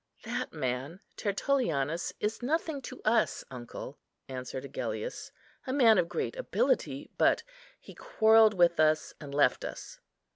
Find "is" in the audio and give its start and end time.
2.19-2.41